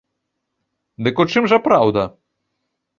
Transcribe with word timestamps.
Дык 1.09 1.15
у 1.25 1.27
чым 1.35 1.43
жа 1.55 1.63
праўда? 1.69 2.11